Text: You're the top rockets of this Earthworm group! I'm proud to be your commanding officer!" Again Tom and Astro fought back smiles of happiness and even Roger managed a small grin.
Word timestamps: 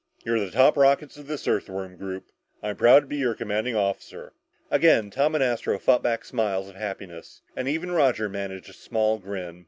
You're 0.25 0.39
the 0.39 0.49
top 0.49 0.77
rockets 0.77 1.15
of 1.17 1.27
this 1.27 1.47
Earthworm 1.47 1.95
group! 1.95 2.31
I'm 2.63 2.75
proud 2.75 3.01
to 3.01 3.05
be 3.05 3.17
your 3.17 3.35
commanding 3.35 3.75
officer!" 3.75 4.33
Again 4.71 5.11
Tom 5.11 5.35
and 5.35 5.43
Astro 5.43 5.77
fought 5.77 6.01
back 6.01 6.25
smiles 6.25 6.67
of 6.69 6.75
happiness 6.75 7.43
and 7.55 7.67
even 7.67 7.91
Roger 7.91 8.27
managed 8.27 8.67
a 8.71 8.73
small 8.73 9.19
grin. 9.19 9.59